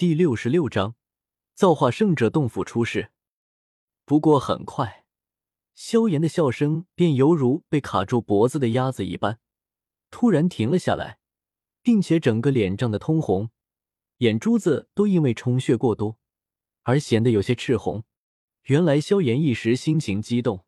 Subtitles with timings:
[0.00, 0.94] 第六十六章，
[1.54, 3.10] 造化圣者洞府出世。
[4.06, 5.04] 不过很快，
[5.74, 9.40] 萧炎的笑声便犹如被卡住脖子的鸭子一般，
[10.10, 11.18] 突然停了下来，
[11.82, 13.50] 并且整个脸涨得通红，
[14.20, 16.16] 眼珠子都因为充血过多
[16.84, 18.04] 而显得有些赤红。
[18.68, 20.64] 原来萧炎一时心情激动，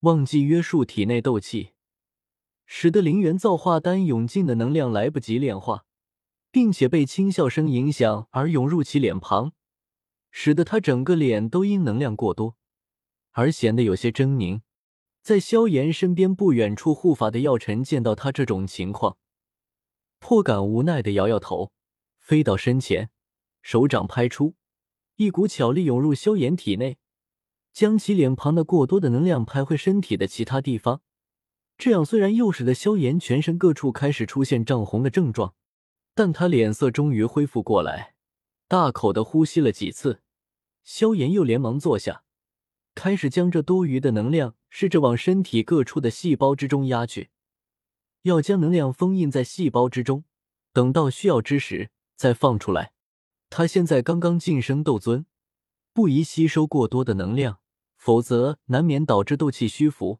[0.00, 1.70] 忘记约束体内斗气，
[2.66, 5.86] 使得灵元造化丹涌进的能量来不及炼化。
[6.50, 9.52] 并且被轻笑声影响而涌入其脸庞，
[10.30, 12.56] 使得他整个脸都因能量过多
[13.32, 14.60] 而显得有些狰狞。
[15.20, 19.18] 在萧炎身边不远处护法的药尘见到他这种情况，
[20.18, 21.70] 颇感无奈的摇摇头，
[22.18, 23.10] 飞到身前，
[23.60, 24.54] 手掌拍出，
[25.16, 26.96] 一股巧力涌入萧炎体内，
[27.74, 31.02] 将其脸庞的过多的能量拍回身体的其他地方。
[31.76, 35.54] 这样虽然又使得萧炎全身各处开始出现涨红的症状。
[36.18, 38.16] 但他脸色终于恢复过来，
[38.66, 40.20] 大口的呼吸了几次，
[40.82, 42.24] 萧炎又连忙坐下，
[42.96, 47.30] 开始将这多余的能量试着往身体各处的细胞之中压去，
[48.22, 50.24] 要将能量封印在细胞之中，
[50.72, 52.90] 等到需要之时再放出来。
[53.48, 55.24] 他现在刚刚晋升斗尊，
[55.92, 57.60] 不宜吸收过多的能量，
[57.96, 60.18] 否则难免导致斗气虚浮。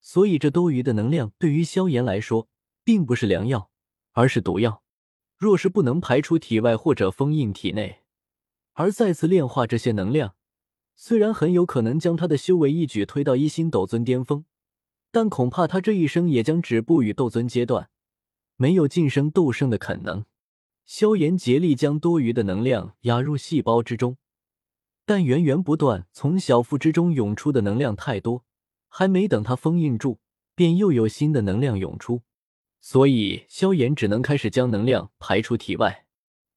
[0.00, 2.48] 所以这多余的能量对于萧炎来说，
[2.84, 3.72] 并不是良药，
[4.12, 4.81] 而是毒药。
[5.42, 8.02] 若是不能排出体外或者封印体内，
[8.74, 10.36] 而再次炼化这些能量，
[10.94, 14.44] 虽然很有可能将他的修为一举推到一星斗尊巅峰，
[15.10, 17.90] 但恐怕他这一生也将止步于斗尊阶段，
[18.54, 20.24] 没有晋升斗圣的可能。
[20.84, 24.18] 萧炎竭力将多余的能量压入细胞之中，
[25.04, 28.44] 但源源不断从小腹之中涌出的能量太多，
[28.88, 30.20] 还没等他封印住，
[30.54, 32.22] 便又有新的能量涌出。
[32.84, 36.04] 所以，萧炎只能开始将能量排出体外，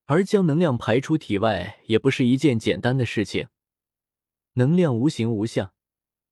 [0.05, 3.49] 而将能量排出体外也不是一件简单的事情。
[4.53, 5.71] 能量无形无相，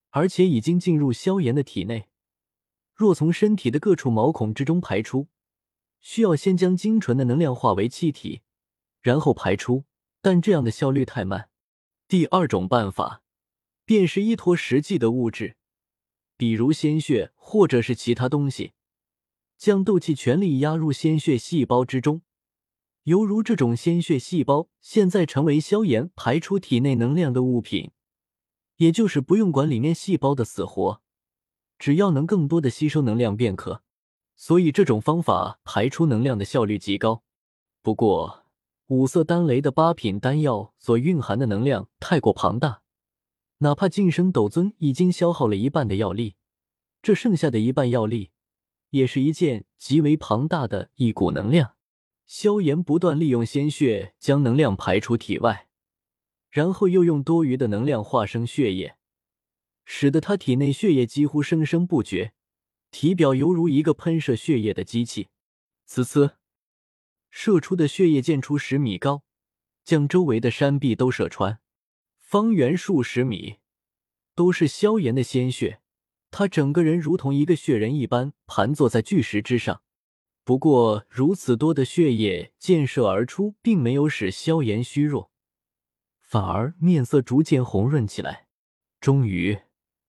[0.09, 2.09] 而且已经进入萧炎的体内。
[2.95, 5.27] 若从身体的各处毛孔之中排出，
[5.99, 8.41] 需要先将精纯的能量化为气体，
[8.99, 9.85] 然后排出，
[10.21, 11.49] 但这样的效率太慢。
[12.07, 13.21] 第二种办法，
[13.85, 15.55] 便是依托实际的物质，
[16.35, 18.73] 比如鲜血或者是其他东西。
[19.63, 22.21] 将斗气全力压入鲜血细胞之中，
[23.03, 27.91] 犹如这种鲜血细胞现在成为萧炎排出体内能量的物品，
[28.75, 31.01] 也就是不用管里面细胞的死活，
[31.79, 33.81] 只要能更多的吸收能量便可。
[34.35, 37.23] 所以这种方法排出能量的效率极高。
[37.81, 38.43] 不过
[38.87, 42.81] 五色丹雷的八品丹药所蕴含的能量太过庞大，
[43.59, 46.35] 哪怕晋升斗尊已经消耗了一半的药力，
[47.01, 48.31] 这剩下的一半药力。
[48.93, 51.75] 也是一件极为庞大的一股能量。
[52.27, 55.67] 萧炎不断利用鲜血将能量排出体外，
[56.51, 58.95] 然后又用多余的能量化生血液，
[59.83, 62.33] 使得他体内血液几乎生生不绝，
[62.91, 65.29] 体表犹如一个喷射血液的机器。
[65.89, 66.35] 呲呲，
[67.31, 69.23] 射出的血液溅出十米高，
[69.83, 71.59] 将周围的山壁都射穿，
[72.17, 73.57] 方圆数十米
[74.35, 75.81] 都是萧炎的鲜血。
[76.35, 79.83] 他整个人如同一个血人一般盘坐在巨石之上，
[80.43, 85.29] 不过如此多的血液溅射而出，并没有使萧炎虚弱，
[86.23, 88.47] 反而面色逐渐红润起来。
[88.99, 89.59] 终于，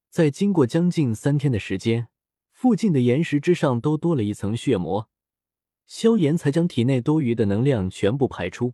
[0.08, 2.08] 在经过将近三天的时间，
[2.54, 5.10] 附近的岩石之上都多了一层血膜，
[5.84, 8.72] 萧炎才将体内多余的能量全部排出。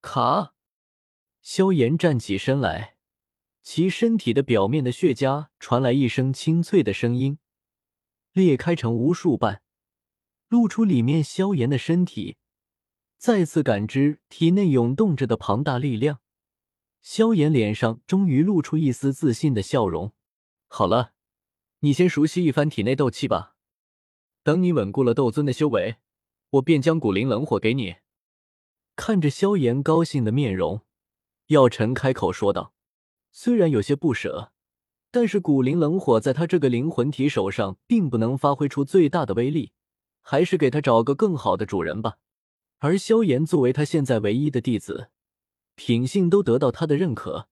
[0.00, 0.54] 卡，
[1.42, 2.93] 萧炎站起身来。
[3.64, 7.38] 其身体的表面的血痂传来一声清脆的声音，
[8.32, 9.62] 裂开成无数瓣，
[10.48, 12.36] 露出里面萧炎的身体。
[13.16, 16.20] 再次感知体内涌动着的庞大力量，
[17.00, 20.12] 萧炎脸上终于露出一丝自信的笑容。
[20.68, 21.14] 好了，
[21.80, 23.56] 你先熟悉一番体内斗气吧。
[24.42, 25.96] 等你稳固了斗尊的修为，
[26.50, 27.96] 我便将古灵冷火给你。
[28.94, 30.82] 看着萧炎高兴的面容，
[31.46, 32.73] 药尘开口说道。
[33.36, 34.52] 虽然有些不舍，
[35.10, 39.72] 但是古灵冷火在他这个灵魂体手上并不能发挥出最大的威力，
[40.22, 42.18] 还是给他找个更好的主人吧。
[42.78, 45.10] 而萧炎作为他现在唯一的弟子，
[45.74, 47.48] 品性都得到他的认可，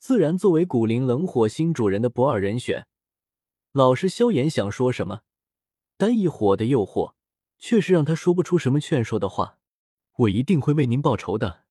[0.00, 2.88] 自然作为古灵冷火新主人的不二人选。
[3.70, 5.20] 老实，萧炎想说什么，
[5.96, 7.14] 但一火的诱惑
[7.56, 9.58] 却是让他说不出什么劝说的话。
[10.16, 11.62] 我一定会为您报仇的。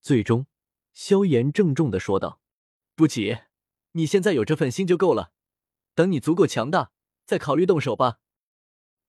[0.00, 0.46] 最终，
[0.92, 2.40] 萧炎郑重的说道。
[2.96, 3.38] 不急，
[3.92, 5.32] 你现在有这份心就够了。
[5.94, 6.92] 等你足够强大，
[7.24, 8.18] 再考虑动手吧。”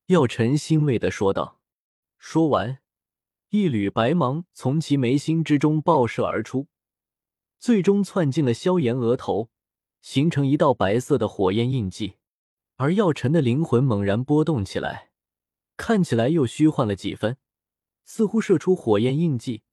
[0.07, 1.59] 药尘欣慰的说道。
[2.17, 2.79] 说完，
[3.49, 6.67] 一缕白芒从其眉心之中爆射而出，
[7.59, 9.49] 最终窜进了萧炎额头，
[10.01, 12.15] 形成一道白色的火焰印记。
[12.77, 15.11] 而药尘的灵魂猛然波动起来，
[15.77, 17.37] 看起来又虚幻了几分，
[18.03, 19.63] 似乎射出火焰印记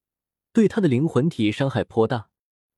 [0.53, 2.32] 对他的灵魂体伤害颇大。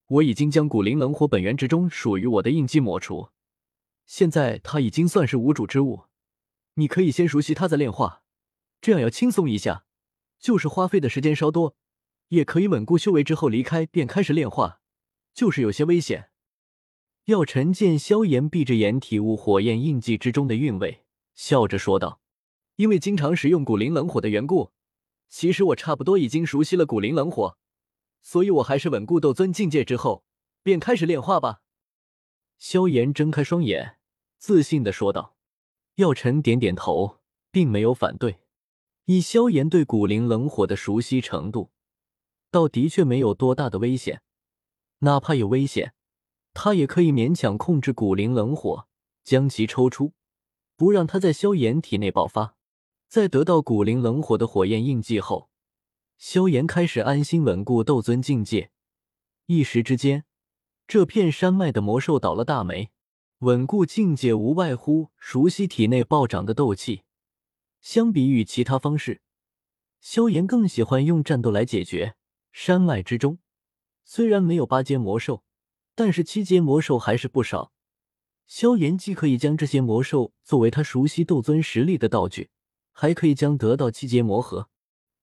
[0.06, 3.30] 我已经将古灵冷火本源之中属于我的印记抹除，
[4.06, 6.04] 现在它已经算是无主之物。
[6.74, 8.22] 你可以先熟悉它再炼化，
[8.80, 9.86] 这样要轻松一下。
[10.38, 11.74] 就是花费的时间稍多，
[12.28, 14.80] 也可以稳固修为之后离开，便开始炼化，
[15.32, 16.28] 就是有些危险。
[17.24, 22.20] 药尘见萧炎闭着眼体悟火焰印记之中的韵味，笑着说道
[22.76, 24.72] ：“因为经常使用古灵冷火的缘故，
[25.30, 27.56] 其实我差不多已经熟悉了古灵冷火，
[28.24, 30.24] 所以我还是稳固斗尊境界之后，
[30.64, 31.60] 便开始炼化吧。”
[32.58, 33.98] 萧炎睁开双眼，
[34.38, 35.36] 自信的说道。
[35.96, 37.20] 药尘点点头，
[37.52, 38.40] 并没有反对。
[39.04, 41.70] 以萧炎对古灵冷火的熟悉程度，
[42.50, 44.22] 倒的确没有多大的危险。
[45.00, 45.94] 哪怕有危险，
[46.54, 48.88] 他也可以勉强控制古灵冷火，
[49.22, 50.14] 将其抽出，
[50.74, 52.56] 不让他在萧炎体内爆发。
[53.06, 55.50] 在得到古灵冷火的火焰印记后，
[56.16, 58.70] 萧炎开始安心稳固斗尊境界。
[59.46, 60.25] 一时之间，
[60.87, 62.90] 这片山脉的魔兽倒了大霉。
[63.40, 67.02] 稳固境界无外乎熟悉体内暴涨的斗气。
[67.82, 69.20] 相比于其他方式，
[70.00, 72.14] 萧炎更喜欢用战斗来解决。
[72.52, 73.38] 山脉之中
[74.05, 75.44] 虽然没有八阶魔兽，
[75.94, 77.72] 但是七阶魔兽还是不少。
[78.46, 82.49] 萧炎既可以将这些魔兽作为他熟悉斗尊实力的道具，
[82.93, 84.70] 还可以将得到七阶魔核，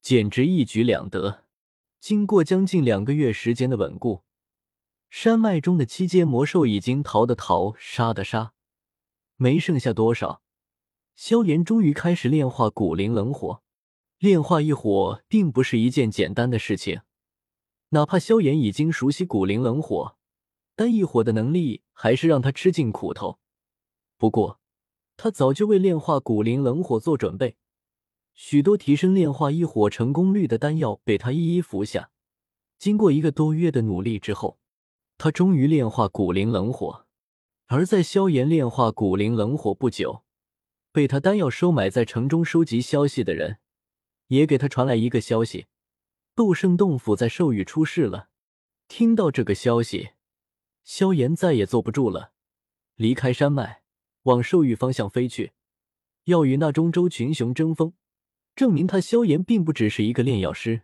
[0.01, 1.45] 简直一举两得。
[2.00, 4.24] 经过将近两个月时间的稳固。
[5.09, 8.53] 山脉中的七阶魔兽已经逃的逃，杀的杀，
[9.36, 10.42] 没剩下多少。
[11.15, 13.62] 萧炎终于开始炼化古灵冷火。
[14.18, 17.01] 炼化一火并不是一件简单的事情，
[17.89, 20.15] 哪怕萧炎已经熟悉古灵冷火，
[20.75, 23.39] 但一火的能力还是让他吃尽苦头。
[24.18, 24.59] 不过，
[25.18, 27.57] 他早就为炼化古灵冷火做准备，
[28.33, 32.12] 许多提升炼化一火成功率的丹药被他一一服下。
[32.78, 34.57] 经过一个多月的努力之后。
[35.24, 37.06] 他终于炼化古灵冷火，
[37.68, 40.24] 而在萧炎炼化古灵冷火不久，
[40.92, 43.60] 被他丹药收买在城中收集消息的人，
[44.30, 45.68] 也给他传来一个消息：
[46.34, 48.30] 斗圣洞府在兽域出事了。
[48.88, 50.13] 听到这个消息，
[50.84, 52.31] 萧炎再也坐不住了，
[52.95, 53.84] 离开山脉，
[54.24, 55.51] 往兽域方向飞去，
[56.24, 57.94] 要与那中州群雄争锋，
[58.56, 60.81] 证明他萧炎并不只是一个炼药师。